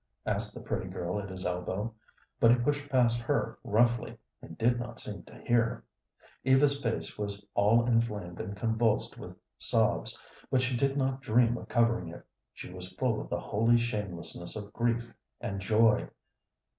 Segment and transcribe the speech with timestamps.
[0.25, 1.93] asked the pretty girl at his elbow,
[2.39, 5.83] but he pushed past her roughly, and did not seem to hear.
[6.43, 10.19] Eva's face was all inflamed and convulsed with sobs,
[10.49, 14.55] but she did not dream of covering it she was full of the holy shamelessness
[14.55, 16.09] of grief and joy.